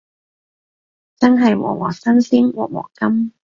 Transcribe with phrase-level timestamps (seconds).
[1.19, 1.91] 真係鑊鑊
[2.21, 3.31] 新鮮鑊鑊甘